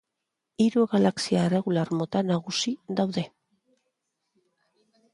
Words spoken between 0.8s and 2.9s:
galaxia irregular mota nagusi